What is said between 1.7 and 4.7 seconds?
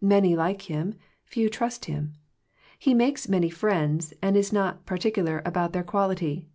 him. He makes many friends, and is